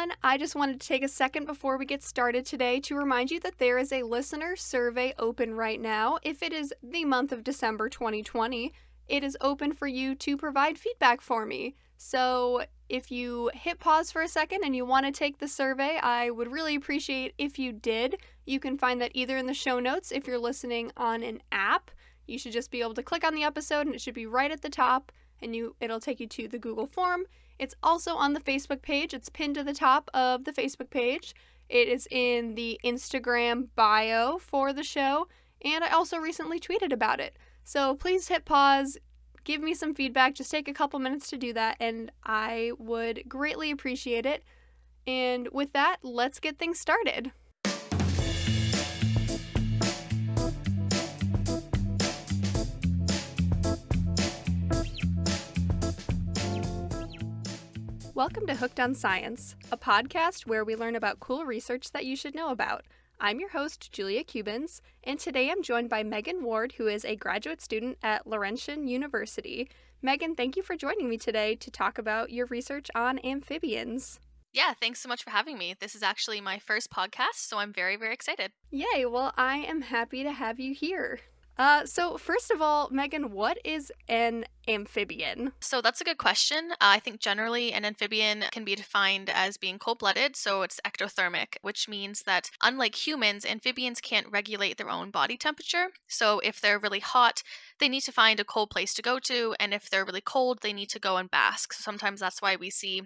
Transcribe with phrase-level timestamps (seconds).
[0.00, 0.16] everyone.
[0.22, 3.38] I just wanted to take a second before we get started today to remind you
[3.40, 6.18] that there is a listener survey open right now.
[6.22, 8.72] If it is the month of December 2020,
[9.08, 11.74] it is open for you to provide feedback for me.
[11.98, 15.98] So if you hit pause for a second and you want to take the survey,
[16.02, 18.16] I would really appreciate if you did.
[18.46, 21.90] You can find that either in the show notes if you're listening on an app.
[22.26, 24.50] You should just be able to click on the episode and it should be right
[24.50, 25.12] at the top
[25.42, 27.24] and you it'll take you to the Google form.
[27.60, 29.12] It's also on the Facebook page.
[29.12, 31.34] It's pinned to the top of the Facebook page.
[31.68, 35.28] It is in the Instagram bio for the show,
[35.62, 37.36] and I also recently tweeted about it.
[37.62, 38.96] So please hit pause,
[39.44, 40.34] give me some feedback.
[40.34, 44.42] Just take a couple minutes to do that, and I would greatly appreciate it.
[45.06, 47.30] And with that, let's get things started.
[58.20, 62.14] Welcome to Hooked on Science, a podcast where we learn about cool research that you
[62.14, 62.84] should know about.
[63.18, 67.16] I'm your host, Julia Cubans, and today I'm joined by Megan Ward, who is a
[67.16, 69.70] graduate student at Laurentian University.
[70.02, 74.20] Megan, thank you for joining me today to talk about your research on amphibians.
[74.52, 75.74] Yeah, thanks so much for having me.
[75.80, 78.52] This is actually my first podcast, so I'm very, very excited.
[78.70, 81.20] Yay, well, I am happy to have you here.
[81.58, 85.52] Uh, so, first of all, Megan, what is an amphibian?
[85.60, 86.70] So, that's a good question.
[86.72, 90.80] Uh, I think generally an amphibian can be defined as being cold blooded, so it's
[90.86, 95.88] ectothermic, which means that unlike humans, amphibians can't regulate their own body temperature.
[96.08, 97.42] So, if they're really hot,
[97.78, 100.60] they need to find a cold place to go to, and if they're really cold,
[100.62, 101.74] they need to go and bask.
[101.74, 103.02] So, sometimes that's why we see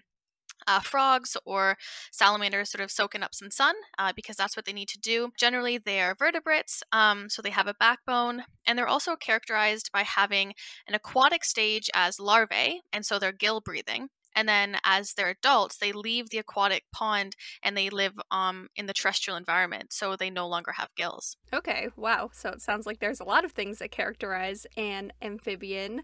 [0.66, 1.76] uh, frogs or
[2.12, 5.30] salamanders sort of soaking up some sun uh, because that's what they need to do.
[5.38, 10.02] Generally, they are vertebrates, um, so they have a backbone, and they're also characterized by
[10.02, 10.54] having
[10.86, 14.08] an aquatic stage as larvae, and so they're gill breathing.
[14.36, 18.86] And then, as they're adults, they leave the aquatic pond and they live um, in
[18.86, 21.36] the terrestrial environment, so they no longer have gills.
[21.52, 22.30] Okay, wow.
[22.32, 26.02] So it sounds like there's a lot of things that characterize an amphibian.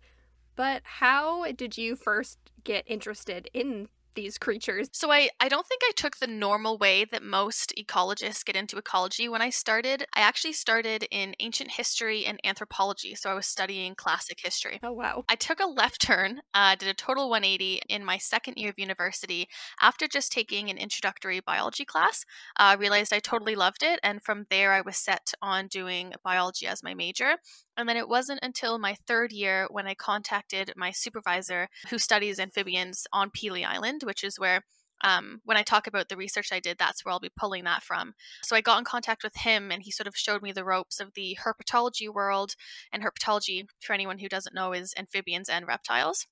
[0.54, 4.88] But how did you first get interested in these creatures.
[4.92, 8.76] So I, I don't think I took the normal way that most ecologists get into
[8.76, 10.06] ecology when I started.
[10.14, 14.80] I actually started in ancient history and anthropology, so I was studying classic history.
[14.82, 15.24] Oh wow.
[15.28, 18.78] I took a left turn, uh, did a total 180 in my second year of
[18.78, 19.48] university
[19.80, 22.24] after just taking an introductory biology class.
[22.56, 26.12] I uh, realized I totally loved it, and from there I was set on doing
[26.24, 27.36] biology as my major.
[27.76, 32.38] And then it wasn't until my third year when I contacted my supervisor who studies
[32.38, 34.62] amphibians on Pelee Island, which is where
[35.02, 37.82] um, when I talk about the research I did, that's where I'll be pulling that
[37.82, 38.14] from.
[38.42, 41.00] So I got in contact with him and he sort of showed me the ropes
[41.00, 42.54] of the herpetology world.
[42.92, 46.26] And herpetology, for anyone who doesn't know, is amphibians and reptiles.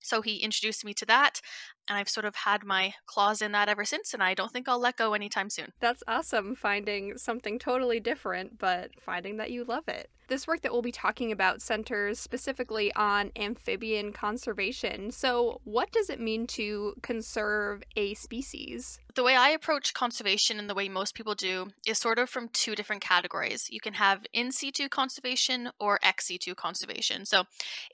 [0.00, 1.40] So he introduced me to that,
[1.88, 4.68] and I've sort of had my claws in that ever since, and I don't think
[4.68, 5.72] I'll let go anytime soon.
[5.80, 10.10] That's awesome, finding something totally different, but finding that you love it.
[10.28, 15.10] This work that we'll be talking about centers specifically on amphibian conservation.
[15.10, 18.98] So, what does it mean to conserve a species?
[19.14, 22.48] The way I approach conservation and the way most people do is sort of from
[22.48, 23.68] two different categories.
[23.70, 27.26] You can have in situ conservation or ex situ conservation.
[27.26, 27.44] So,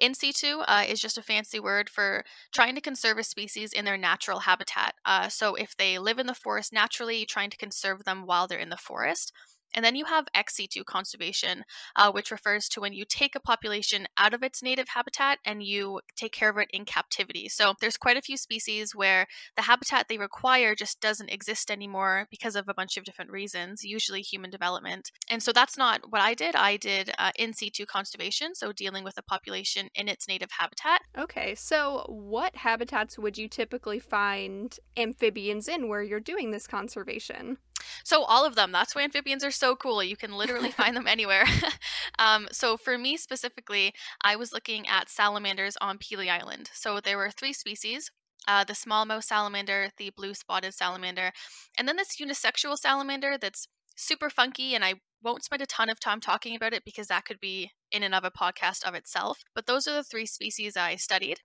[0.00, 3.86] in situ uh, is just a fancy word for trying to conserve a species in
[3.86, 4.94] their natural habitat.
[5.06, 8.60] Uh, so, if they live in the forest naturally, trying to conserve them while they're
[8.60, 9.32] in the forest.
[9.74, 11.64] And then you have ex situ conservation,
[11.96, 15.62] uh, which refers to when you take a population out of its native habitat and
[15.62, 17.48] you take care of it in captivity.
[17.48, 19.26] So there's quite a few species where
[19.56, 23.84] the habitat they require just doesn't exist anymore because of a bunch of different reasons,
[23.84, 25.10] usually human development.
[25.28, 26.54] And so that's not what I did.
[26.54, 31.02] I did uh, in situ conservation, so dealing with a population in its native habitat.
[31.18, 37.58] Okay, so what habitats would you typically find amphibians in where you're doing this conservation?
[38.04, 38.72] So all of them.
[38.72, 40.02] That's why amphibians are so cool.
[40.02, 41.44] You can literally find them anywhere.
[42.18, 43.92] um, so for me specifically,
[44.22, 46.70] I was looking at salamanders on Pelee Island.
[46.72, 48.10] So there were three species.
[48.48, 51.30] Uh, the smallmouth salamander, the blue spotted salamander,
[51.76, 56.00] and then this unisexual salamander that's super funky, and I won't spend a ton of
[56.00, 59.42] time talking about it because that could be in and of a podcast of itself.
[59.54, 61.40] But those are the three species I studied.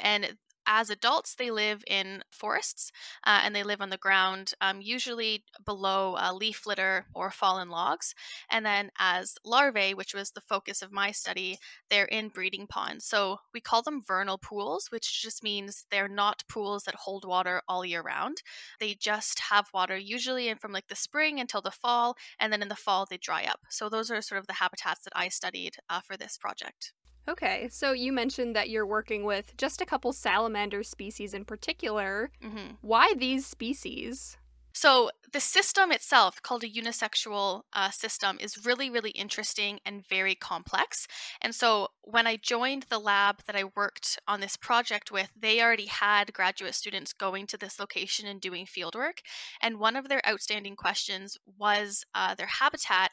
[0.00, 0.36] And
[0.66, 2.90] as adults, they live in forests
[3.24, 7.70] uh, and they live on the ground, um, usually below uh, leaf litter or fallen
[7.70, 8.14] logs.
[8.50, 11.58] And then as larvae, which was the focus of my study,
[11.90, 13.04] they're in breeding ponds.
[13.04, 17.62] So we call them vernal pools, which just means they're not pools that hold water
[17.68, 18.42] all year round.
[18.80, 22.62] They just have water usually in from like the spring until the fall, and then
[22.62, 23.60] in the fall they dry up.
[23.68, 26.92] So those are sort of the habitats that I studied uh, for this project.
[27.28, 32.30] Okay, so you mentioned that you're working with just a couple salamander species in particular.
[32.40, 34.36] hmm Why these species?
[34.72, 40.34] So, the system itself, called a unisexual uh, system, is really, really interesting and very
[40.34, 41.08] complex.
[41.40, 45.62] And so, when I joined the lab that I worked on this project with, they
[45.62, 49.20] already had graduate students going to this location and doing fieldwork.
[49.62, 53.12] And one of their outstanding questions was uh, their habitat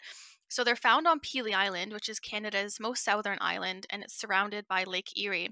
[0.53, 4.67] so they're found on Pelee Island, which is Canada's most southern island, and it's surrounded
[4.67, 5.49] by Lake Erie.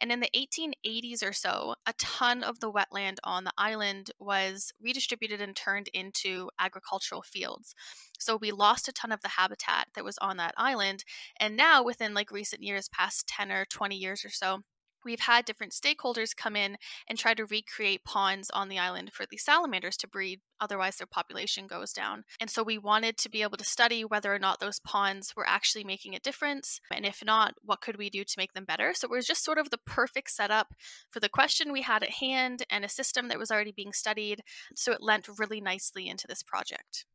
[0.00, 4.72] And in the 1880s or so, a ton of the wetland on the island was
[4.82, 7.76] redistributed and turned into agricultural fields.
[8.18, 11.04] So we lost a ton of the habitat that was on that island.
[11.38, 14.64] And now, within like recent years, past 10 or 20 years or so,
[15.04, 16.76] we've had different stakeholders come in
[17.08, 21.06] and try to recreate ponds on the island for the salamanders to breed otherwise their
[21.06, 22.24] population goes down.
[22.38, 25.48] And so we wanted to be able to study whether or not those ponds were
[25.48, 28.92] actually making a difference and if not what could we do to make them better?
[28.94, 30.74] So it was just sort of the perfect setup
[31.10, 34.42] for the question we had at hand and a system that was already being studied.
[34.76, 37.06] So it lent really nicely into this project.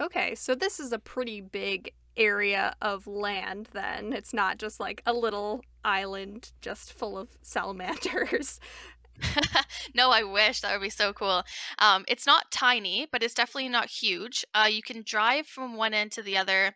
[0.00, 4.12] Okay, so this is a pretty big area of land then.
[4.12, 8.60] It's not just like a little island just full of salamanders.
[9.94, 11.42] no, I wish that would be so cool.
[11.78, 14.44] Um, it's not tiny, but it's definitely not huge.
[14.54, 16.74] Uh, you can drive from one end to the other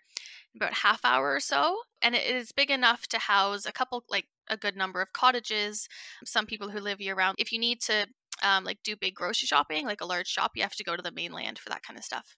[0.56, 4.26] about half hour or so, and it is big enough to house a couple, like
[4.48, 5.88] a good number of cottages.
[6.24, 7.36] Some people who live year round.
[7.38, 8.06] If you need to,
[8.42, 11.02] um, like do big grocery shopping, like a large shop, you have to go to
[11.02, 12.36] the mainland for that kind of stuff.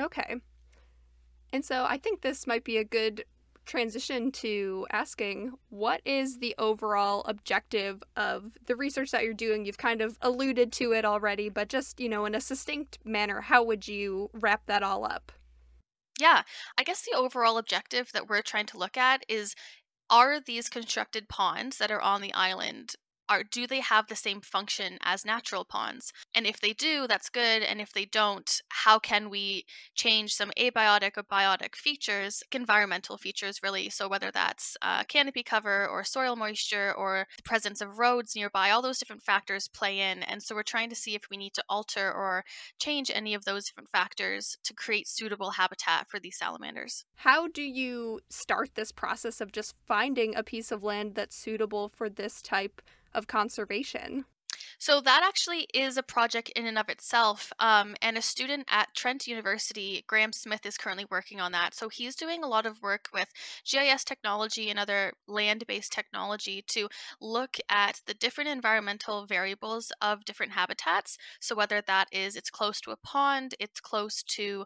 [0.00, 0.36] Okay.
[1.52, 3.24] And so I think this might be a good
[3.66, 9.64] transition to asking what is the overall objective of the research that you're doing?
[9.64, 13.42] You've kind of alluded to it already, but just, you know, in a succinct manner,
[13.42, 15.32] how would you wrap that all up?
[16.18, 16.42] Yeah,
[16.76, 19.54] I guess the overall objective that we're trying to look at is
[20.10, 22.96] are these constructed ponds that are on the island
[23.30, 26.12] are do they have the same function as natural ponds?
[26.34, 27.62] And if they do, that's good.
[27.62, 33.60] And if they don't, how can we change some abiotic or biotic features, environmental features
[33.62, 33.88] really?
[33.88, 38.70] So whether that's uh, canopy cover or soil moisture or the presence of roads nearby,
[38.70, 40.24] all those different factors play in.
[40.24, 42.44] And so we're trying to see if we need to alter or
[42.78, 47.04] change any of those different factors to create suitable habitat for these salamanders.
[47.14, 51.92] How do you start this process of just finding a piece of land that's suitable
[51.94, 52.82] for this type
[53.14, 54.24] of conservation.
[54.78, 57.52] So that actually is a project in and of itself.
[57.58, 61.74] Um, and a student at Trent University, Graham Smith, is currently working on that.
[61.74, 63.28] So he's doing a lot of work with
[63.70, 66.88] GIS technology and other land based technology to
[67.20, 71.18] look at the different environmental variables of different habitats.
[71.40, 74.64] So whether that is it's close to a pond, it's close to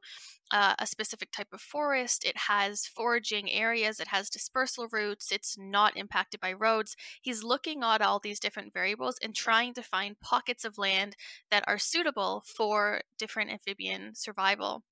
[0.50, 5.56] uh, a specific type of forest, it has foraging areas, it has dispersal routes, it's
[5.58, 6.96] not impacted by roads.
[7.22, 11.16] He's looking at all these different variables and trying to find pockets of land
[11.50, 14.82] that are suitable for different amphibian survival.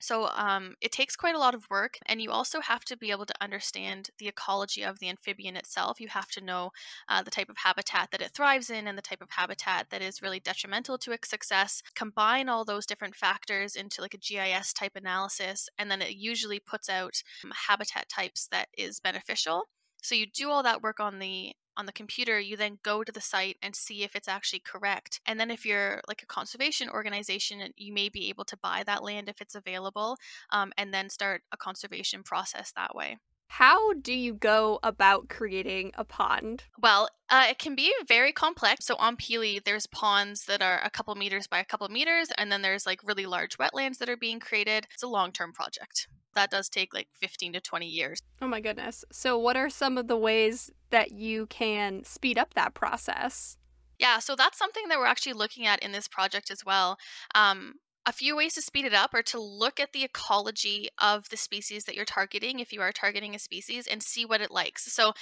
[0.00, 3.10] So um, it takes quite a lot of work, and you also have to be
[3.10, 6.00] able to understand the ecology of the amphibian itself.
[6.00, 6.70] You have to know
[7.08, 10.02] uh, the type of habitat that it thrives in and the type of habitat that
[10.02, 11.82] is really detrimental to its success.
[11.94, 16.60] Combine all those different factors into like a GIS type analysis, and then it usually
[16.60, 19.68] puts out um, habitat types that is beneficial.
[20.02, 23.12] So you do all that work on the on the computer, you then go to
[23.12, 25.20] the site and see if it's actually correct.
[25.26, 29.02] And then if you're like a conservation organization, you may be able to buy that
[29.02, 30.16] land if it's available
[30.50, 33.18] um, and then start a conservation process that way.
[33.48, 36.64] How do you go about creating a pond?
[36.78, 38.86] Well, uh, it can be very complex.
[38.86, 42.52] So on Pelee, there's ponds that are a couple meters by a couple meters, and
[42.52, 44.86] then there's like really large wetlands that are being created.
[44.94, 48.20] It's a long term project that does take like 15 to 20 years.
[48.40, 49.04] Oh my goodness.
[49.12, 53.56] So, what are some of the ways that you can speed up that process?
[53.98, 56.98] Yeah, so that's something that we're actually looking at in this project as well.
[57.34, 57.74] Um,
[58.10, 61.36] a few ways to speed it up are to look at the ecology of the
[61.36, 64.92] species that you're targeting, if you are targeting a species, and see what it likes.
[64.92, 65.12] So,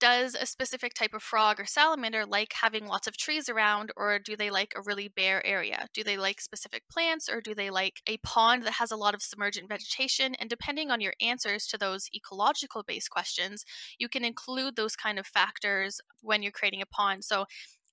[0.00, 4.18] does a specific type of frog or salamander like having lots of trees around, or
[4.18, 5.86] do they like a really bare area?
[5.94, 9.14] Do they like specific plants, or do they like a pond that has a lot
[9.14, 10.34] of submergent vegetation?
[10.34, 13.64] And depending on your answers to those ecological based questions,
[14.00, 17.22] you can include those kind of factors when you're creating a pond.
[17.22, 17.44] So,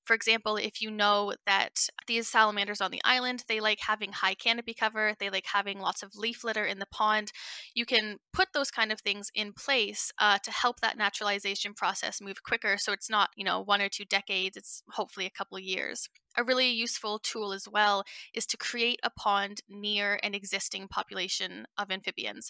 [0.09, 1.75] for example, if you know that
[2.07, 6.01] these salamanders on the island, they like having high canopy cover, they like having lots
[6.01, 7.31] of leaf litter in the pond,
[7.75, 12.19] you can put those kind of things in place uh, to help that naturalization process
[12.19, 12.75] move quicker.
[12.79, 16.09] So it's not, you know, one or two decades, it's hopefully a couple of years.
[16.35, 21.67] A really useful tool as well is to create a pond near an existing population
[21.77, 22.49] of amphibians.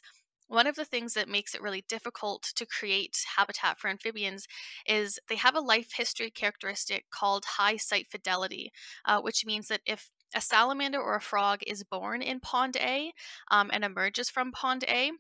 [0.49, 4.47] One of the things that makes it really difficult to create habitat for amphibians
[4.85, 8.71] is they have a life history characteristic called high site fidelity,
[9.05, 13.13] uh, which means that if a salamander or a frog is born in Pond A
[13.51, 15.11] um, and emerges from Pond A,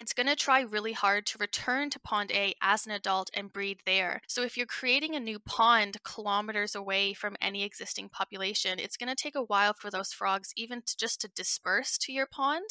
[0.00, 3.52] it's going to try really hard to return to Pond A as an adult and
[3.52, 4.20] breed there.
[4.28, 9.08] So, if you're creating a new pond kilometers away from any existing population, it's going
[9.08, 12.64] to take a while for those frogs even to, just to disperse to your pond,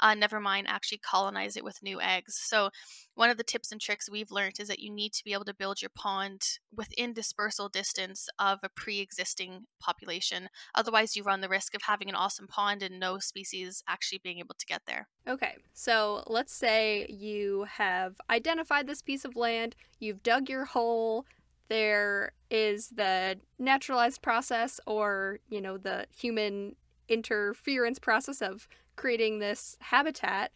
[0.00, 2.36] uh, never mind actually colonize it with new eggs.
[2.36, 2.70] So,
[3.14, 5.44] one of the tips and tricks we've learned is that you need to be able
[5.44, 10.48] to build your pond within dispersal distance of a pre existing population.
[10.74, 14.38] Otherwise, you run the risk of having an awesome pond and no species actually being
[14.38, 15.08] able to get there.
[15.28, 21.26] Okay, so let's say you have identified this piece of land, you've dug your hole,
[21.68, 26.76] there is the naturalized process or, you know, the human
[27.08, 30.52] interference process of creating this habitat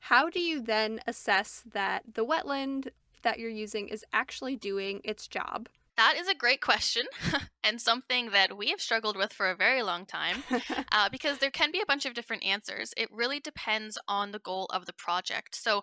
[0.00, 2.88] how do you then assess that the wetland
[3.22, 5.68] that you're using is actually doing its job?
[5.96, 7.04] That is a great question
[7.64, 10.42] and something that we have struggled with for a very long time
[10.92, 12.94] uh, because there can be a bunch of different answers.
[12.96, 15.54] It really depends on the goal of the project.
[15.54, 15.82] So,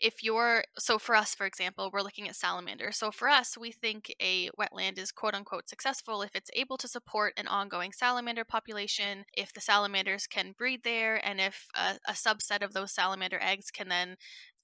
[0.00, 3.72] if you're so for us for example we're looking at salamanders so for us we
[3.72, 8.44] think a wetland is quote unquote successful if it's able to support an ongoing salamander
[8.44, 13.38] population if the salamanders can breed there and if a, a subset of those salamander
[13.40, 14.16] eggs can then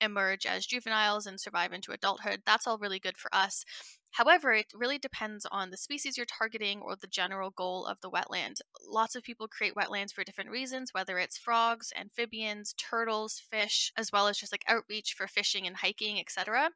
[0.02, 2.42] emerge as juveniles and survive into adulthood.
[2.44, 3.64] That's all really good for us
[4.12, 8.10] However, it really depends on the species you're targeting or the general goal of the
[8.10, 8.56] wetland.
[8.86, 14.12] Lots of people create wetlands for different reasons, whether it's frogs, amphibians, turtles, fish, as
[14.12, 16.70] well as just like outreach for fishing and hiking, etc.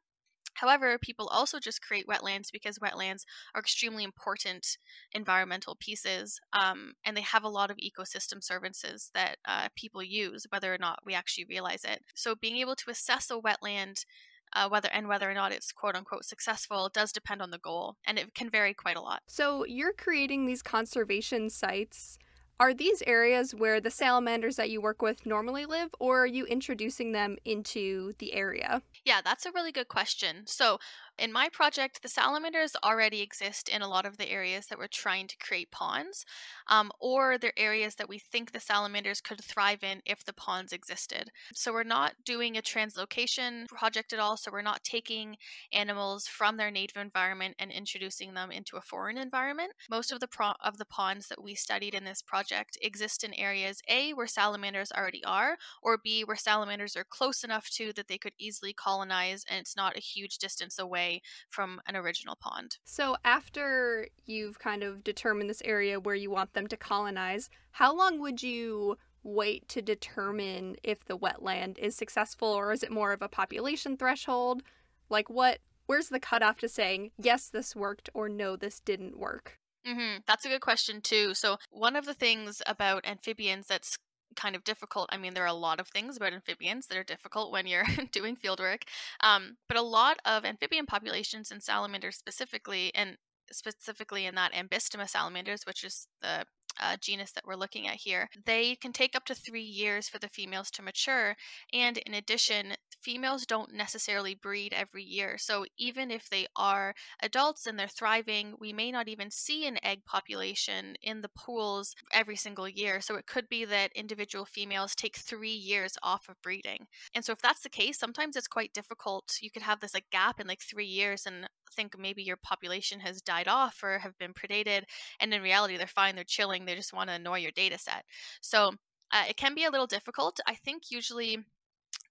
[0.55, 3.21] However, people also just create wetlands because wetlands
[3.53, 4.77] are extremely important
[5.11, 10.47] environmental pieces um, and they have a lot of ecosystem services that uh, people use,
[10.49, 12.03] whether or not we actually realize it.
[12.15, 14.05] So, being able to assess a wetland
[14.53, 17.97] uh, whether and whether or not it's quote unquote successful does depend on the goal,
[18.05, 19.21] and it can vary quite a lot.
[19.27, 22.17] So you're creating these conservation sites.
[22.59, 26.45] Are these areas where the salamanders that you work with normally live, or are you
[26.45, 28.81] introducing them into the area?
[29.05, 30.37] Yeah, that's a really good question.
[30.45, 30.79] So,
[31.17, 34.87] in my project, the salamanders already exist in a lot of the areas that we're
[34.87, 36.25] trying to create ponds,
[36.67, 40.71] um, or they're areas that we think the salamanders could thrive in if the ponds
[40.71, 41.31] existed.
[41.53, 44.37] So we're not doing a translocation project at all.
[44.37, 45.37] So we're not taking
[45.73, 49.71] animals from their native environment and introducing them into a foreign environment.
[49.89, 53.33] Most of the pro- of the ponds that we studied in this project exist in
[53.33, 58.07] areas A where salamanders already are, or B where salamanders are close enough to that
[58.07, 62.35] they could easily colonize, and it's not a huge distance away away from an original
[62.35, 62.77] pond.
[62.85, 67.95] So, after you've kind of determined this area where you want them to colonize, how
[67.95, 73.11] long would you wait to determine if the wetland is successful or is it more
[73.11, 74.63] of a population threshold?
[75.09, 79.59] Like, what, where's the cutoff to saying, yes, this worked or no, this didn't work?
[79.85, 80.19] Mm-hmm.
[80.27, 81.33] That's a good question, too.
[81.33, 83.97] So, one of the things about amphibians that's
[84.37, 85.09] kind of difficult.
[85.11, 87.85] I mean, there are a lot of things about amphibians that are difficult when you're
[88.11, 88.83] doing fieldwork,
[89.21, 93.17] um, but a lot of amphibian populations and salamanders specifically, and
[93.51, 96.45] specifically in that Ambystoma salamanders, which is the
[96.81, 100.19] uh, genus that we're looking at here, they can take up to three years for
[100.19, 101.35] the females to mature.
[101.73, 105.37] And in addition, females don't necessarily breed every year.
[105.37, 109.77] So even if they are adults and they're thriving, we may not even see an
[109.83, 113.01] egg population in the pools every single year.
[113.01, 116.87] So it could be that individual females take three years off of breeding.
[117.13, 119.37] And so if that's the case, sometimes it's quite difficult.
[119.41, 122.99] You could have this like gap in like three years and think maybe your population
[123.01, 124.83] has died off or have been predated.
[125.19, 128.03] And in reality, they're fine, they're chilling, they just want to annoy your data set.
[128.41, 128.73] So
[129.11, 130.39] uh, it can be a little difficult.
[130.47, 131.45] I think usually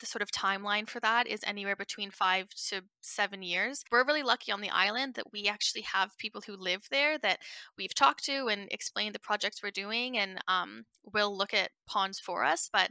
[0.01, 3.83] the sort of timeline for that is anywhere between five to seven years.
[3.91, 7.39] We're really lucky on the island that we actually have people who live there that
[7.79, 12.19] we've talked to and explained the projects we're doing and um, will look at ponds
[12.19, 12.91] for us, but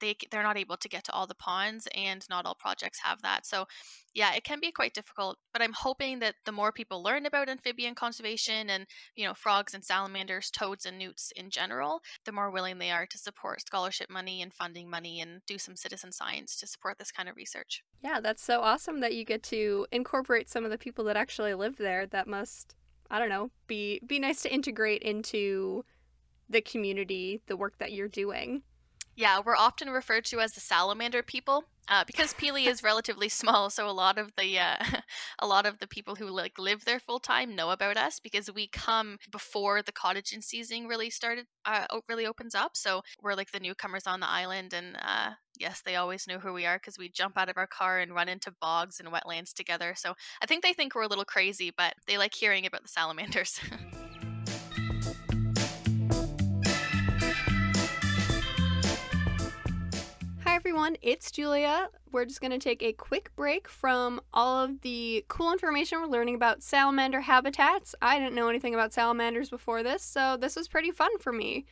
[0.00, 3.22] they, they're not able to get to all the ponds and not all projects have
[3.22, 3.46] that.
[3.46, 3.66] So
[4.14, 7.48] yeah, it can be quite difficult, but I'm hoping that the more people learn about
[7.48, 8.86] amphibian conservation and,
[9.16, 13.06] you know, frogs and salamanders, toads and newts in general, the more willing they are
[13.06, 16.21] to support scholarship money and funding money and do some citizen science
[16.56, 17.82] to support this kind of research.
[18.02, 21.54] Yeah, that's so awesome that you get to incorporate some of the people that actually
[21.54, 22.06] live there.
[22.06, 22.74] That must,
[23.10, 25.84] I don't know, be be nice to integrate into
[26.48, 28.62] the community, the work that you're doing.
[29.14, 33.70] Yeah, we're often referred to as the salamander people uh, because Pelee is relatively small.
[33.70, 34.76] So a lot of the uh,
[35.38, 38.50] a lot of the people who like live there full time know about us because
[38.52, 42.76] we come before the cottage in season really started uh, really opens up.
[42.76, 46.52] So we're like the newcomers on the island, and uh, yes, they always know who
[46.52, 49.52] we are because we jump out of our car and run into bogs and wetlands
[49.52, 49.94] together.
[49.96, 52.88] So I think they think we're a little crazy, but they like hearing about the
[52.88, 53.60] salamanders.
[60.62, 61.88] everyone, it's Julia.
[62.12, 66.06] We're just going to take a quick break from all of the cool information we're
[66.06, 67.96] learning about salamander habitats.
[68.00, 71.64] I didn't know anything about salamanders before this, so this was pretty fun for me.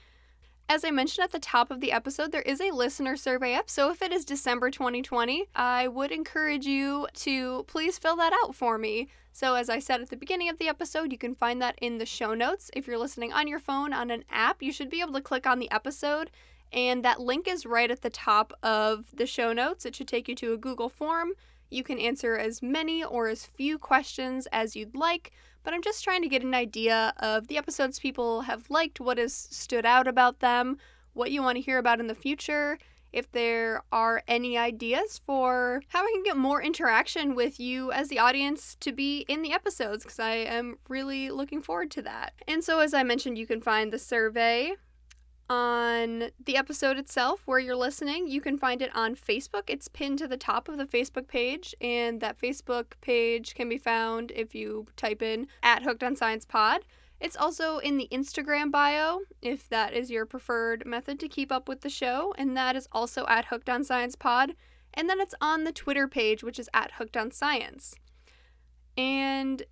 [0.69, 3.71] As I mentioned at the top of the episode, there is a listener survey up,
[3.71, 8.57] so if it is December 2020, I would encourage you to please fill that out
[8.57, 9.07] for me.
[9.31, 11.99] So, as I said at the beginning of the episode, you can find that in
[11.99, 12.73] the show notes.
[12.75, 15.47] If you're listening on your phone on an app, you should be able to click
[15.47, 16.33] on the episode
[16.73, 19.85] and that link is right at the top of the show notes.
[19.85, 21.33] It should take you to a Google form.
[21.71, 26.03] You can answer as many or as few questions as you'd like, but I'm just
[26.03, 30.09] trying to get an idea of the episodes people have liked, what has stood out
[30.09, 30.79] about them,
[31.13, 32.79] what you want to hear about in the future,
[33.13, 38.09] if there are any ideas for how I can get more interaction with you as
[38.09, 42.35] the audience to be in the episodes, because I am really looking forward to that.
[42.47, 44.75] And so, as I mentioned, you can find the survey
[45.51, 48.29] on the episode itself where you're listening.
[48.29, 49.65] You can find it on Facebook.
[49.67, 53.77] It's pinned to the top of the Facebook page, and that Facebook page can be
[53.77, 56.85] found if you type in at Hooked on Science Pod.
[57.19, 61.69] It's also in the Instagram bio if that is your preferred method to keep up
[61.69, 64.53] with the show, and that is also at Hooked on Science Pod.
[64.95, 67.95] And then it's on the Twitter page, which is at Hooked on Science.
[68.97, 69.65] And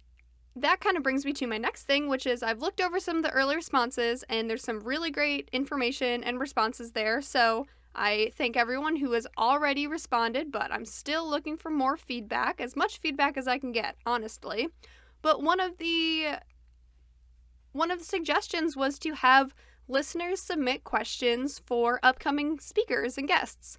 [0.62, 3.18] that kind of brings me to my next thing, which is I've looked over some
[3.18, 7.20] of the early responses and there's some really great information and responses there.
[7.22, 12.60] So I thank everyone who has already responded, but I'm still looking for more feedback,
[12.60, 14.68] as much feedback as I can get, honestly.
[15.22, 16.36] But one of the
[17.72, 19.54] one of the suggestions was to have
[19.88, 23.78] listeners submit questions for upcoming speakers and guests.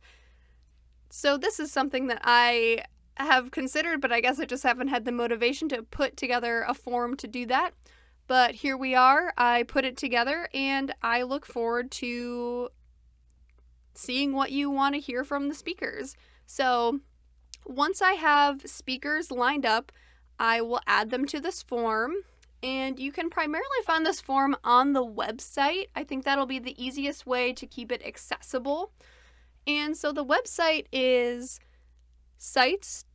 [1.09, 2.83] So this is something that I
[3.25, 6.73] have considered, but I guess I just haven't had the motivation to put together a
[6.73, 7.71] form to do that.
[8.27, 9.33] But here we are.
[9.37, 12.69] I put it together and I look forward to
[13.93, 16.15] seeing what you want to hear from the speakers.
[16.45, 16.99] So,
[17.65, 19.91] once I have speakers lined up,
[20.39, 22.13] I will add them to this form.
[22.61, 25.87] And you can primarily find this form on the website.
[25.95, 28.91] I think that'll be the easiest way to keep it accessible.
[29.65, 31.59] And so the website is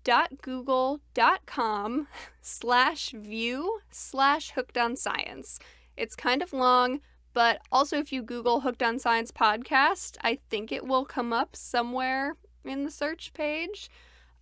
[0.05, 2.09] sites.google.com
[2.41, 5.59] slash view slash hooked on science.
[5.97, 7.01] It's kind of long,
[7.33, 11.57] but also if you Google Hooked on Science podcast, I think it will come up
[11.57, 13.89] somewhere in the search page.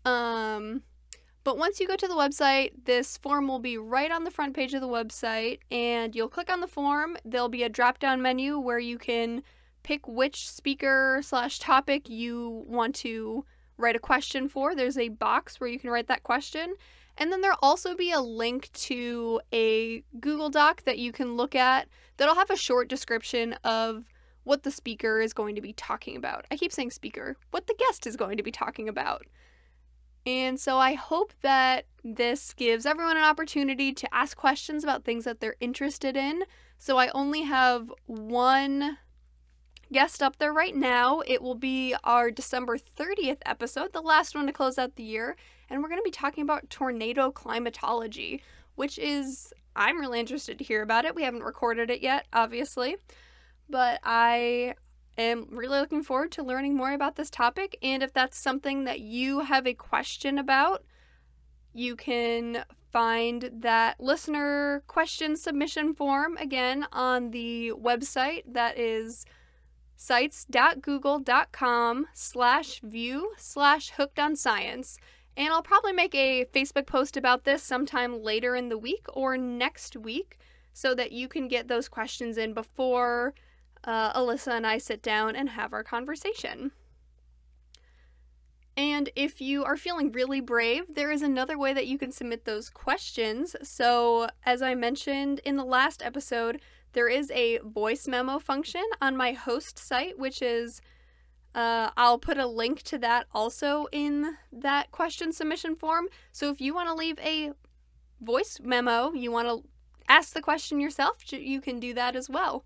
[0.04, 0.82] Um,
[1.44, 4.54] but once you go to the website, this form will be right on the front
[4.54, 7.16] page of the website, and you'll click on the form.
[7.24, 9.42] There'll be a drop down menu where you can
[9.82, 13.44] pick which speaker slash topic you want to
[13.82, 14.74] write a question for.
[14.74, 16.74] There's a box where you can write that question.
[17.18, 21.54] And then there'll also be a link to a Google Doc that you can look
[21.54, 24.04] at that'll have a short description of
[24.44, 26.46] what the speaker is going to be talking about.
[26.50, 29.26] I keep saying speaker, what the guest is going to be talking about.
[30.24, 35.24] And so I hope that this gives everyone an opportunity to ask questions about things
[35.24, 36.44] that they're interested in.
[36.78, 38.98] So I only have one
[39.92, 41.22] guest up there right now.
[41.26, 45.36] It will be our December 30th episode, the last one to close out the year.
[45.70, 48.42] And we're going to be talking about tornado climatology,
[48.74, 51.14] which is, I'm really interested to hear about it.
[51.14, 52.96] We haven't recorded it yet, obviously.
[53.68, 54.74] But I
[55.16, 57.78] am really looking forward to learning more about this topic.
[57.82, 60.84] And if that's something that you have a question about,
[61.74, 69.24] you can find that listener question submission form again on the website that is
[70.02, 74.98] sites.google.com slash view slash hooked on science.
[75.36, 79.38] And I'll probably make a Facebook post about this sometime later in the week or
[79.38, 80.38] next week
[80.72, 83.32] so that you can get those questions in before
[83.84, 86.72] uh, Alyssa and I sit down and have our conversation.
[88.76, 92.44] And if you are feeling really brave, there is another way that you can submit
[92.44, 93.54] those questions.
[93.62, 96.60] So, as I mentioned in the last episode,
[96.92, 100.80] there is a voice memo function on my host site, which is,
[101.54, 106.08] uh, I'll put a link to that also in that question submission form.
[106.32, 107.52] So if you want to leave a
[108.20, 109.68] voice memo, you want to
[110.08, 112.64] ask the question yourself, you can do that as well.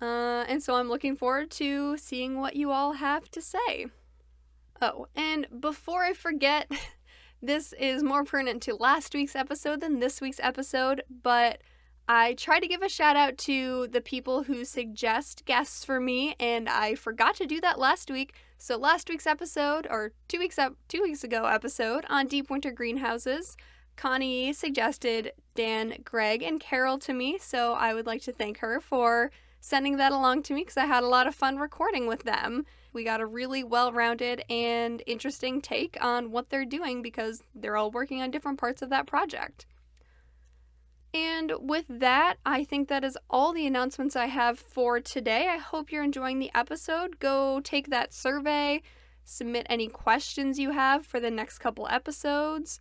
[0.00, 3.86] Uh, and so I'm looking forward to seeing what you all have to say.
[4.80, 6.70] Oh, and before I forget,
[7.42, 11.60] this is more pertinent to last week's episode than this week's episode, but
[12.08, 16.34] I try to give a shout out to the people who suggest guests for me,
[16.40, 18.34] and I forgot to do that last week.
[18.58, 22.72] So last week's episode, or two weeks up, two weeks ago episode on deep winter
[22.72, 23.56] greenhouses,
[23.96, 27.38] Connie suggested Dan, Greg, and Carol to me.
[27.38, 30.86] So I would like to thank her for sending that along to me because I
[30.86, 32.64] had a lot of fun recording with them.
[32.92, 37.76] We got a really well rounded and interesting take on what they're doing because they're
[37.76, 39.66] all working on different parts of that project.
[41.14, 45.48] And with that, I think that is all the announcements I have for today.
[45.48, 47.18] I hope you're enjoying the episode.
[47.18, 48.82] Go take that survey,
[49.24, 52.80] submit any questions you have for the next couple episodes,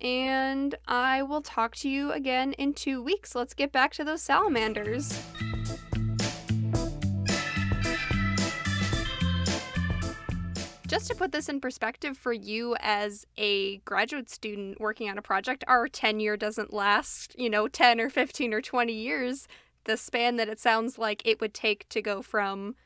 [0.00, 3.34] and I will talk to you again in two weeks.
[3.34, 5.18] Let's get back to those salamanders.
[10.86, 15.22] Just to put this in perspective for you as a graduate student working on a
[15.22, 19.48] project, our tenure doesn't last, you know, 10 or 15 or 20 years.
[19.84, 22.76] The span that it sounds like it would take to go from,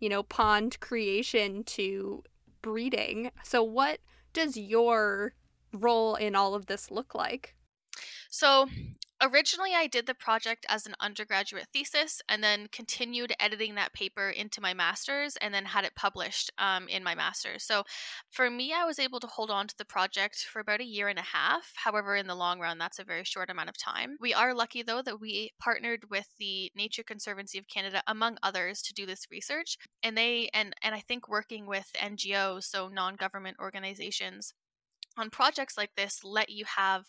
[0.00, 2.22] you know, pond creation to
[2.62, 3.30] breeding.
[3.44, 3.98] So, what
[4.32, 5.34] does your
[5.72, 7.54] role in all of this look like?
[8.30, 8.68] So,
[9.22, 14.30] originally I did the project as an undergraduate thesis and then continued editing that paper
[14.30, 17.64] into my master's and then had it published um, in my master's.
[17.64, 17.84] So
[18.30, 21.08] for me, I was able to hold on to the project for about a year
[21.08, 21.72] and a half.
[21.76, 24.16] However, in the long run, that's a very short amount of time.
[24.20, 28.82] We are lucky though that we partnered with the Nature Conservancy of Canada, among others,
[28.82, 29.78] to do this research.
[30.02, 34.52] And they and and I think working with NGOs, so non-government organizations
[35.16, 37.04] on projects like this let you have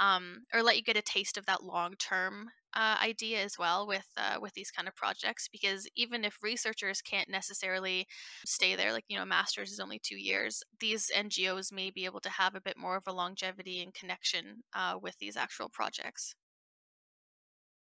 [0.00, 3.86] um, or let you get a taste of that long term uh, idea as well
[3.86, 8.06] with uh, with these kind of projects because even if researchers can't necessarily
[8.44, 12.20] stay there like you know masters is only two years these ngos may be able
[12.20, 16.34] to have a bit more of a longevity and connection uh, with these actual projects.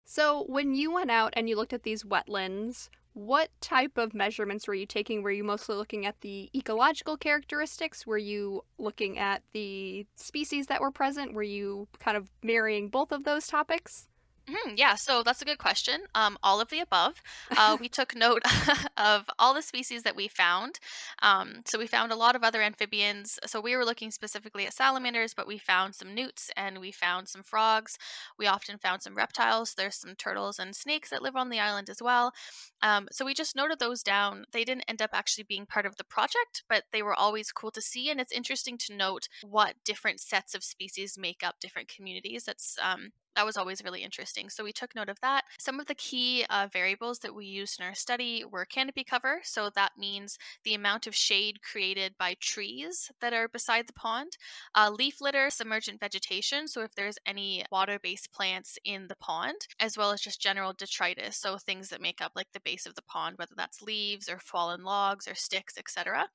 [0.04, 4.68] So when you went out and you looked at these wetlands what type of measurements
[4.68, 5.22] were you taking?
[5.22, 8.06] Were you mostly looking at the ecological characteristics?
[8.06, 11.32] Were you looking at the species that were present?
[11.32, 14.09] Were you kind of marrying both of those topics?
[14.50, 16.00] Mm, yeah, so that's a good question.
[16.14, 17.22] Um, all of the above.
[17.56, 18.42] Uh, we took note
[18.96, 20.80] of all the species that we found.
[21.22, 23.38] Um, so we found a lot of other amphibians.
[23.46, 27.28] So we were looking specifically at salamanders, but we found some newts and we found
[27.28, 27.96] some frogs.
[28.38, 29.74] We often found some reptiles.
[29.74, 32.32] There's some turtles and snakes that live on the island as well.
[32.82, 34.46] Um, so we just noted those down.
[34.52, 37.70] They didn't end up actually being part of the project, but they were always cool
[37.70, 38.10] to see.
[38.10, 42.44] And it's interesting to note what different sets of species make up different communities.
[42.44, 44.48] That's um, that was always really interesting.
[44.48, 45.44] So we took note of that.
[45.58, 49.40] Some of the key uh, variables that we used in our study were canopy cover.
[49.44, 54.36] So that means the amount of shade created by trees that are beside the pond,
[54.74, 56.66] uh, leaf litter, submergent vegetation.
[56.66, 60.72] So if there's any water based plants in the pond, as well as just general
[60.72, 61.36] detritus.
[61.36, 64.38] So things that make up like the base of the pond, whether that's leaves or
[64.38, 66.28] fallen logs or sticks, etc.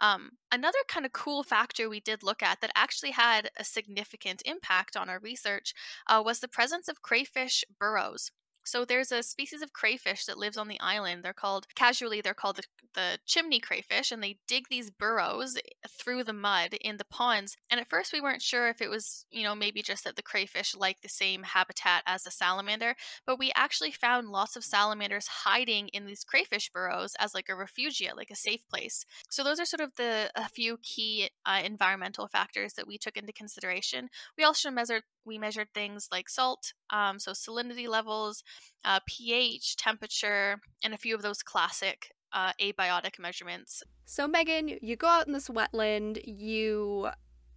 [0.00, 4.42] Um, another kind of cool factor we did look at that actually had a significant
[4.44, 5.74] impact on our research
[6.06, 8.30] uh, was the presence of crayfish burrows.
[8.64, 11.22] So there's a species of crayfish that lives on the island.
[11.22, 12.62] They're called casually they're called the,
[12.94, 15.56] the, chimney crayfish and they dig these burrows
[15.88, 17.56] through the mud in the ponds.
[17.70, 20.22] And at first we weren't sure if it was, you know, maybe just that the
[20.22, 22.94] crayfish like the same habitat as the salamander,
[23.26, 27.52] but we actually found lots of salamanders hiding in these crayfish burrows as like a
[27.52, 29.04] refugia, like a safe place.
[29.30, 33.16] So those are sort of the a few key uh, environmental factors that we took
[33.16, 34.08] into consideration.
[34.38, 38.42] We also measured we measured things like salt, um, so salinity levels,
[38.84, 43.82] uh, pH, temperature, and a few of those classic uh, abiotic measurements.
[44.04, 47.08] So, Megan, you go out in this wetland, you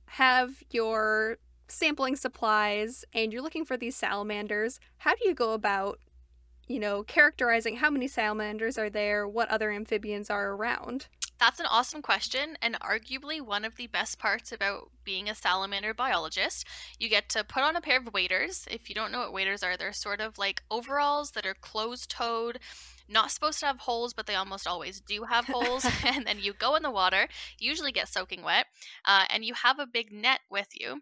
[0.08, 4.80] have your sampling supplies, and you're looking for these salamanders.
[4.98, 6.00] How do you go about,
[6.68, 11.08] you know, characterizing how many salamanders are there, what other amphibians are around?
[11.38, 15.94] That's an awesome question, and arguably one of the best parts about being a salamander
[15.94, 16.66] biologist.
[16.98, 18.66] You get to put on a pair of waders.
[18.72, 22.10] If you don't know what waders are, they're sort of like overalls that are closed
[22.10, 22.60] toed,
[23.10, 25.86] not supposed to have holes, but they almost always do have holes.
[26.06, 27.28] and then you go in the water,
[27.60, 28.68] usually get soaking wet,
[29.04, 31.02] uh, and you have a big net with you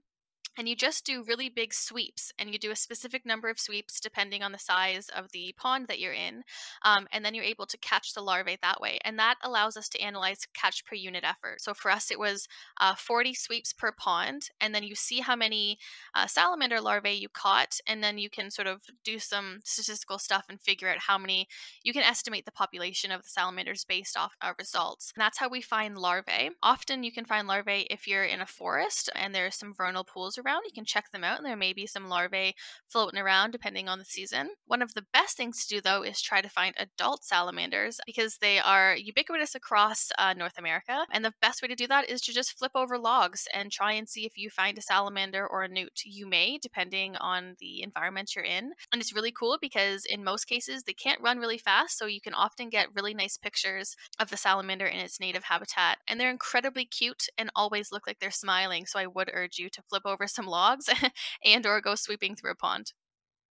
[0.57, 3.99] and you just do really big sweeps and you do a specific number of sweeps
[3.99, 6.43] depending on the size of the pond that you're in
[6.83, 9.89] um, and then you're able to catch the larvae that way and that allows us
[9.89, 11.61] to analyze catch per unit effort.
[11.61, 12.47] So for us it was
[12.79, 15.77] uh, 40 sweeps per pond and then you see how many
[16.13, 20.45] uh, salamander larvae you caught and then you can sort of do some statistical stuff
[20.49, 21.47] and figure out how many
[21.83, 25.11] you can estimate the population of the salamanders based off our results.
[25.15, 26.51] And that's how we find larvae.
[26.61, 30.37] Often you can find larvae if you're in a forest and there's some vernal pools
[30.45, 30.63] around.
[30.65, 32.55] You can check them out, and there may be some larvae
[32.87, 34.51] floating around depending on the season.
[34.65, 38.37] One of the best things to do, though, is try to find adult salamanders because
[38.37, 41.05] they are ubiquitous across uh, North America.
[41.11, 43.93] And the best way to do that is to just flip over logs and try
[43.93, 46.01] and see if you find a salamander or a newt.
[46.05, 48.73] You may, depending on the environment you're in.
[48.91, 52.21] And it's really cool because in most cases, they can't run really fast, so you
[52.21, 55.97] can often get really nice pictures of the salamander in its native habitat.
[56.07, 59.69] And they're incredibly cute and always look like they're smiling, so I would urge you
[59.69, 60.89] to flip over some logs
[61.45, 62.93] and or go sweeping through a pond.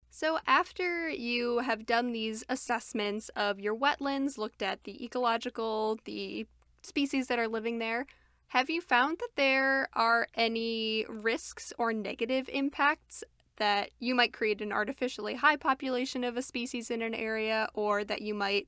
[0.09, 6.47] So, after you have done these assessments of your wetlands, looked at the ecological, the
[6.81, 8.05] species that are living there,
[8.47, 13.23] have you found that there are any risks or negative impacts
[13.57, 18.03] that you might create an artificially high population of a species in an area, or
[18.03, 18.67] that you might,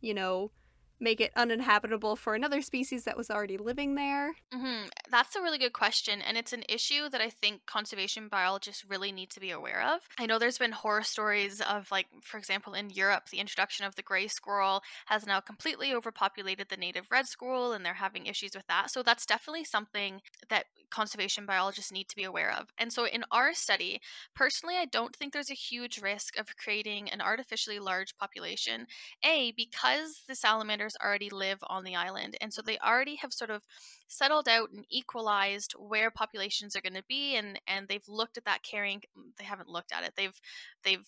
[0.00, 0.50] you know,
[1.00, 4.32] make it uninhabitable for another species that was already living there?
[4.52, 4.88] Mm-hmm.
[5.10, 6.20] That's a really good question.
[6.20, 10.00] And it's an issue that I think conservation biologists really need to be aware of.
[10.18, 13.96] I know there's been horror stories of, like, for example, in Europe, the introduction of
[13.96, 18.54] the gray squirrel has now completely overpopulated the native red squirrel, and they're having issues
[18.54, 18.90] with that.
[18.90, 22.68] So that's definitely something that conservation biologists need to be aware of.
[22.76, 24.00] And so in our study,
[24.34, 28.86] personally, I don't think there's a huge risk of creating an artificially large population.
[29.24, 32.36] A, because the salamanders already live on the island.
[32.40, 33.62] And so they already have sort of
[34.08, 38.44] settled out and equalized where populations are going to be and and they've looked at
[38.44, 39.02] that carrying
[39.38, 40.12] they haven't looked at it.
[40.16, 40.40] They've
[40.84, 41.06] they've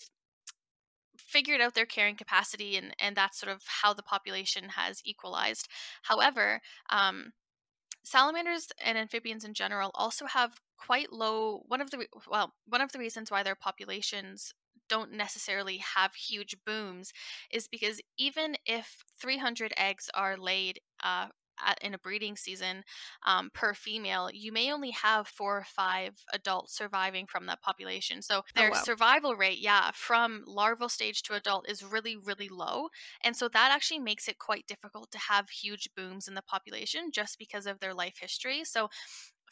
[1.19, 5.69] figured out their carrying capacity and and that's sort of how the population has equalized.
[6.03, 7.33] However, um,
[8.05, 12.93] salamanders and amphibians in general also have quite low one of the well one of
[12.93, 14.53] the reasons why their populations
[14.93, 17.15] don't necessarily have huge booms
[17.51, 21.29] is because even if 300 eggs are laid uh,
[21.81, 22.85] in a breeding season
[23.27, 28.21] um, per female, you may only have four or five adults surviving from that population.
[28.21, 28.83] So oh, their oh, wow.
[28.83, 32.89] survival rate, yeah, from larval stage to adult is really, really low.
[33.25, 37.13] And so that actually makes it quite difficult to have huge booms in the population
[37.13, 38.63] just because of their life history.
[38.65, 38.91] So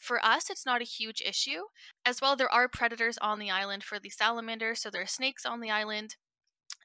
[0.01, 1.65] for us, it's not a huge issue.
[2.05, 5.45] As well, there are predators on the island for the salamander, so there are snakes
[5.45, 6.17] on the island.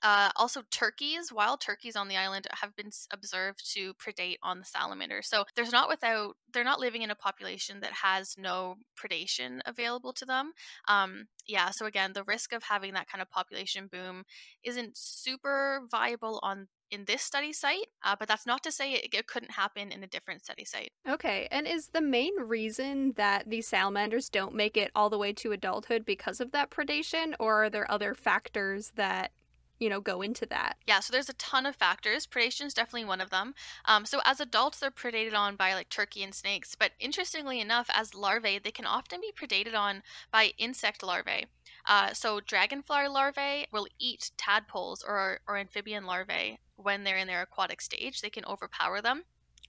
[0.02, 4.64] Uh, also, turkeys, wild turkeys on the island have been observed to predate on the
[4.64, 5.22] salamander.
[5.22, 10.12] So there's not without they're not living in a population that has no predation available
[10.14, 10.52] to them.
[10.88, 14.24] Um, yeah, so again, the risk of having that kind of population boom
[14.64, 19.12] isn't super viable on in this study site, uh, but that's not to say it,
[19.12, 20.92] it, couldn't happen in a different study site.
[21.08, 25.32] Okay, and is the main reason that these salamanders don't make it all the way
[25.32, 29.32] to adulthood because of that predation, or are there other factors that
[29.78, 33.04] you know go into that yeah so there's a ton of factors predation is definitely
[33.04, 36.74] one of them um, so as adults they're predated on by like turkey and snakes
[36.74, 41.46] but interestingly enough as larvae they can often be predated on by insect larvae
[41.86, 47.42] uh, so dragonfly larvae will eat tadpoles or, or amphibian larvae when they're in their
[47.42, 48.20] aquatic stage.
[48.20, 49.24] They can overpower them.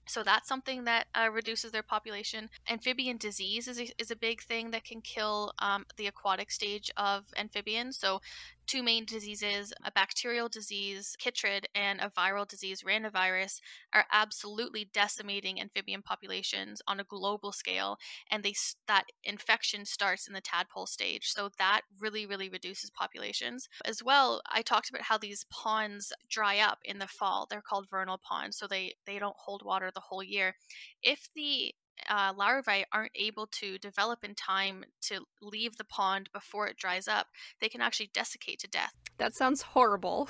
[0.06, 2.48] So that's something that uh, reduces their population.
[2.66, 6.90] Amphibian disease is a, is a big thing that can kill um, the aquatic stage
[6.96, 7.98] of amphibians.
[7.98, 8.22] So
[8.68, 13.60] two main diseases a bacterial disease, chytrid, and a viral disease, ranavirus,
[13.92, 17.96] are absolutely decimating amphibian populations on a global scale.
[18.30, 18.54] And they
[18.86, 21.28] that infection starts in the tadpole stage.
[21.32, 23.68] So that really, really reduces populations.
[23.84, 27.46] As well, I talked about how these ponds dry up in the fall.
[27.48, 30.54] They're called vernal ponds, so they, they don't hold water the whole year.
[31.02, 31.74] If the
[32.08, 37.08] uh, larvae aren't able to develop in time to leave the pond before it dries
[37.08, 37.28] up,
[37.60, 38.94] they can actually desiccate to death.
[39.18, 40.28] That sounds horrible.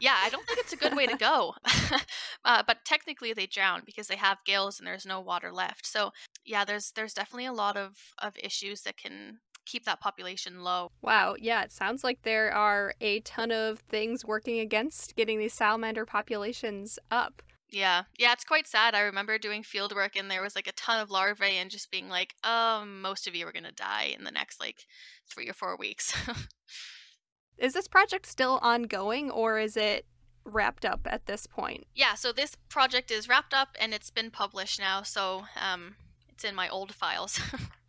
[0.00, 1.54] yeah, I don't think it's a good way to go.
[2.44, 5.86] uh, but technically, they drown because they have gills and there's no water left.
[5.86, 6.12] So
[6.44, 10.90] yeah, there's there's definitely a lot of of issues that can keep that population low.
[11.02, 15.52] Wow, yeah, it sounds like there are a ton of things working against getting these
[15.52, 17.42] salamander populations up.
[17.70, 18.02] Yeah.
[18.18, 18.94] Yeah, it's quite sad.
[18.94, 21.90] I remember doing field work and there was like a ton of larvae and just
[21.90, 24.86] being like, um, most of you are going to die in the next like
[25.28, 26.14] three or four weeks.
[27.58, 30.06] is this project still ongoing or is it
[30.44, 31.86] wrapped up at this point?
[31.94, 35.02] Yeah, so this project is wrapped up and it's been published now.
[35.02, 35.96] So um,
[36.28, 37.40] it's in my old files.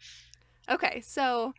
[0.69, 1.53] okay, so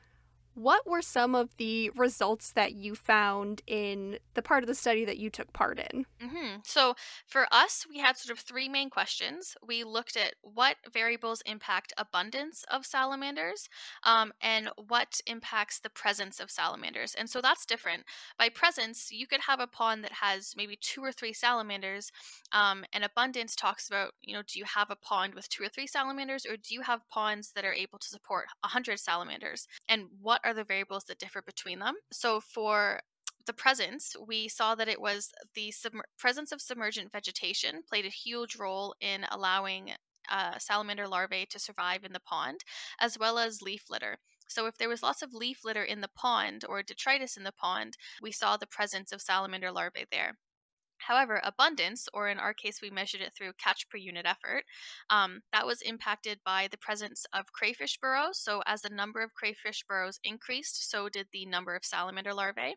[0.59, 5.05] What were some of the results that you found in the part of the study
[5.05, 6.05] that you took part in?
[6.21, 6.97] hmm So,
[7.29, 9.57] for us, we had sort of three main questions.
[9.65, 13.69] We looked at what variables impact abundance of salamanders
[14.03, 17.15] um, and what impacts the presence of salamanders.
[17.15, 18.03] And so that's different.
[18.37, 22.11] By presence, you could have a pond that has maybe two or three salamanders,
[22.51, 25.69] um, and abundance talks about, you know, do you have a pond with two or
[25.69, 29.69] three salamanders, or do you have ponds that are able to support 100 salamanders?
[29.89, 31.95] And what are the variables that differ between them?
[32.13, 33.01] So, for
[33.47, 35.73] the presence, we saw that it was the
[36.19, 39.93] presence of submergent vegetation played a huge role in allowing
[40.31, 42.61] uh, salamander larvae to survive in the pond,
[43.01, 44.19] as well as leaf litter.
[44.49, 47.53] So, if there was lots of leaf litter in the pond or detritus in the
[47.53, 50.39] pond, we saw the presence of salamander larvae there.
[50.99, 54.65] However, abundance, or in our case, we measured it through catch per unit effort,
[55.11, 58.39] um, that was impacted by the presence of crayfish burrows.
[58.39, 62.77] So, as the number of crayfish burrows increased, so did the number of salamander larvae.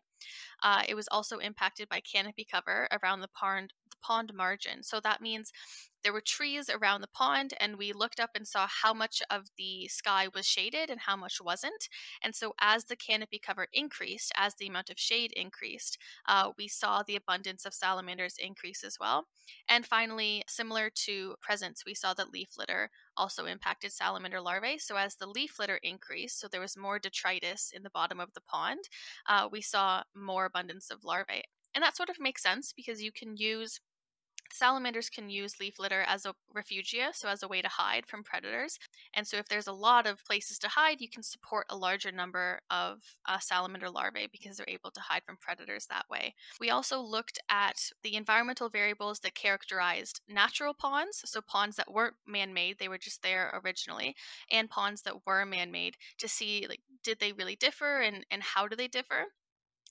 [0.62, 4.82] Uh, it was also impacted by canopy cover around the pond, pond margin.
[4.82, 5.52] So, that means
[6.02, 9.48] there were trees around the pond, and we looked up and saw how much of
[9.56, 11.88] the sky was shaded and how much wasn't.
[12.22, 16.68] And so, as the canopy cover increased, as the amount of shade increased, uh, we
[16.68, 19.26] saw the abundance of salamanders increase as well.
[19.68, 24.78] And finally, similar to presence, we saw that leaf litter also impacted salamander larvae.
[24.78, 28.32] So, as the leaf litter increased, so there was more detritus in the bottom of
[28.34, 28.88] the pond,
[29.28, 31.44] uh, we saw more abundance of larvae.
[31.74, 33.80] And that sort of makes sense because you can use
[34.52, 38.22] Salamanders can use leaf litter as a refugia, so as a way to hide from
[38.22, 38.78] predators.
[39.14, 42.12] And so, if there's a lot of places to hide, you can support a larger
[42.12, 46.34] number of uh, salamander larvae because they're able to hide from predators that way.
[46.60, 52.14] We also looked at the environmental variables that characterized natural ponds, so ponds that weren't
[52.26, 54.14] man made, they were just there originally,
[54.50, 58.42] and ponds that were man made to see like did they really differ and, and
[58.42, 59.26] how do they differ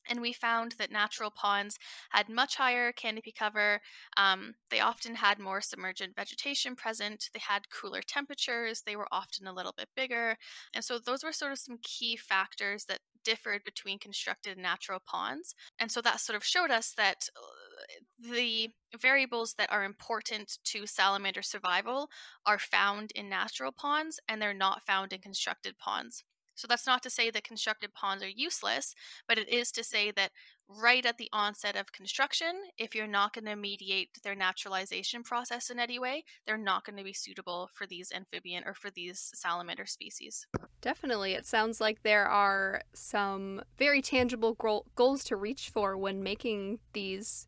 [0.10, 1.78] and we found that natural ponds
[2.12, 3.82] had much higher canopy cover.
[4.18, 7.30] Um, they often had more submergent vegetation present.
[7.34, 8.84] They had cooler temperatures.
[8.86, 10.38] They were often a little bit bigger.
[10.74, 15.00] And so, those were sort of some key factors that differed between constructed and natural
[15.06, 15.54] ponds.
[15.80, 20.86] And so, that sort of showed us that uh, the variables that are important to
[20.86, 22.10] salamander survival
[22.46, 26.24] are found in natural ponds and they're not found in constructed ponds.
[26.56, 28.94] So that's not to say that constructed ponds are useless,
[29.28, 30.32] but it is to say that
[30.68, 35.70] right at the onset of construction, if you're not going to mediate their naturalization process
[35.70, 39.32] in any way, they're not going to be suitable for these amphibian or for these
[39.34, 40.48] salamander species.
[40.82, 41.34] Definitely.
[41.34, 44.56] It sounds like there are some very tangible
[44.96, 47.48] goals to reach for when making these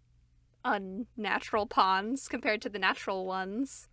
[0.65, 3.89] unnatural ponds compared to the natural ones.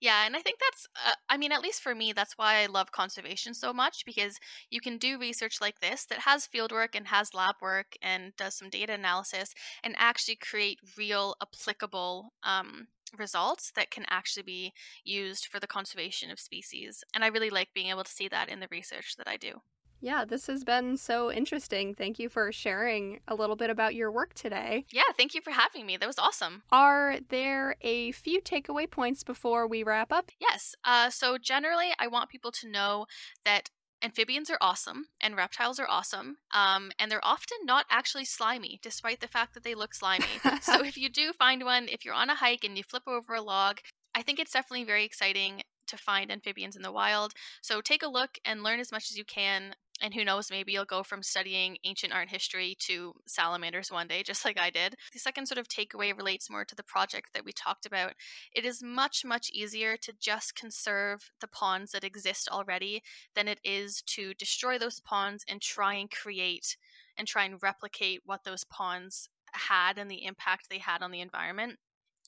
[0.00, 2.66] Yeah, and I think that's, uh, I mean, at least for me, that's why I
[2.66, 4.38] love conservation so much because
[4.70, 8.54] you can do research like this that has fieldwork and has lab work and does
[8.56, 14.72] some data analysis and actually create real applicable um, results that can actually be
[15.04, 17.02] used for the conservation of species.
[17.14, 19.60] And I really like being able to see that in the research that I do.
[20.04, 21.94] Yeah, this has been so interesting.
[21.94, 24.84] Thank you for sharing a little bit about your work today.
[24.92, 25.96] Yeah, thank you for having me.
[25.96, 26.62] That was awesome.
[26.70, 30.30] Are there a few takeaway points before we wrap up?
[30.38, 30.74] Yes.
[30.84, 33.06] Uh, so, generally, I want people to know
[33.46, 33.70] that
[34.02, 39.20] amphibians are awesome and reptiles are awesome um, and they're often not actually slimy despite
[39.20, 40.26] the fact that they look slimy
[40.60, 43.32] so if you do find one if you're on a hike and you flip over
[43.32, 43.78] a log
[44.14, 48.08] i think it's definitely very exciting to find amphibians in the wild so take a
[48.08, 51.22] look and learn as much as you can and who knows, maybe you'll go from
[51.22, 54.96] studying ancient art history to salamanders one day, just like I did.
[55.12, 58.14] The second sort of takeaway relates more to the project that we talked about.
[58.52, 63.02] It is much, much easier to just conserve the ponds that exist already
[63.34, 66.76] than it is to destroy those ponds and try and create
[67.16, 71.20] and try and replicate what those ponds had and the impact they had on the
[71.20, 71.78] environment.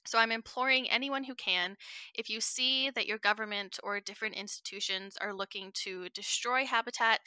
[0.06, 1.76] So I'm imploring anyone who can,
[2.14, 7.20] if you see that your government or different institutions are looking to destroy habitat,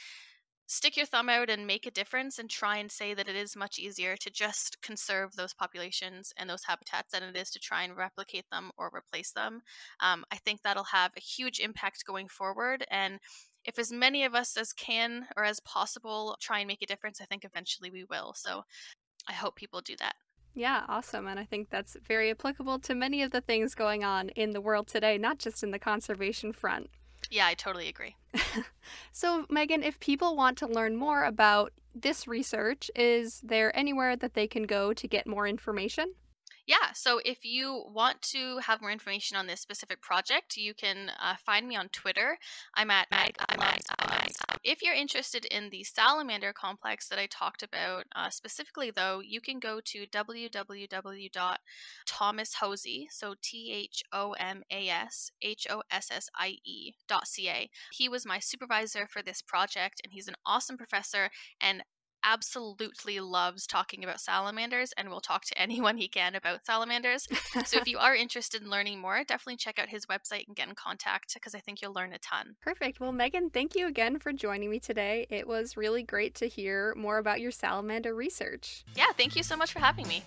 [0.70, 3.56] stick your thumb out and make a difference and try and say that it is
[3.56, 7.82] much easier to just conserve those populations and those habitats than it is to try
[7.82, 9.62] and replicate them or replace them.
[10.00, 12.86] Um, I think that'll have a huge impact going forward.
[12.92, 13.18] And
[13.65, 17.20] if as many of us as can or as possible try and make a difference,
[17.20, 18.34] I think eventually we will.
[18.36, 18.63] So
[19.28, 20.13] I hope people do that.
[20.60, 21.26] Yeah, awesome.
[21.26, 24.60] And I think that's very applicable to many of the things going on in the
[24.60, 26.89] world today, not just in the conservation front.
[27.32, 28.17] Yeah, I totally agree.
[29.13, 34.34] so, Megan, if people want to learn more about this research, is there anywhere that
[34.34, 36.13] they can go to get more information?
[36.69, 41.12] Yeah, so if you want to have more information on this specific project, you can
[41.19, 42.38] uh, find me on Twitter.
[42.75, 43.36] I'm at Mag.
[43.49, 43.82] I'm at,
[44.63, 49.41] if you're interested in the salamander complex that I talked about uh, specifically, though, you
[49.41, 56.30] can go to www.thomashossie, so T H O M A S H O S S
[56.36, 57.72] I E dot C A.
[57.93, 61.82] He was my supervisor for this project, and he's an awesome professor and
[62.30, 67.27] absolutely loves talking about salamanders and will talk to anyone he can about salamanders.
[67.65, 70.67] so if you are interested in learning more, definitely check out his website and get
[70.67, 72.55] in contact because I think you'll learn a ton.
[72.61, 72.99] Perfect.
[72.99, 75.25] Well, Megan, thank you again for joining me today.
[75.30, 78.84] It was really great to hear more about your salamander research.
[78.95, 80.23] Yeah, thank you so much for having me.